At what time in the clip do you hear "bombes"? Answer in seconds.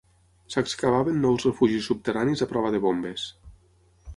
2.87-3.27